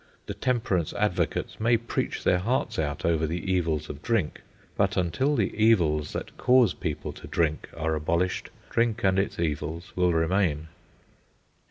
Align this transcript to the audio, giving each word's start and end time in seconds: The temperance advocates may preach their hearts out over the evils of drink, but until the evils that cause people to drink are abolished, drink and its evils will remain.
The 0.25 0.33
temperance 0.33 0.93
advocates 0.93 1.59
may 1.59 1.77
preach 1.77 2.23
their 2.23 2.39
hearts 2.39 2.79
out 2.79 3.05
over 3.05 3.27
the 3.27 3.51
evils 3.53 3.87
of 3.87 4.01
drink, 4.01 4.41
but 4.75 4.97
until 4.97 5.35
the 5.35 5.55
evils 5.55 6.11
that 6.13 6.35
cause 6.37 6.73
people 6.73 7.13
to 7.13 7.27
drink 7.27 7.69
are 7.77 7.93
abolished, 7.93 8.49
drink 8.71 9.03
and 9.03 9.19
its 9.19 9.39
evils 9.39 9.93
will 9.95 10.11
remain. 10.13 10.69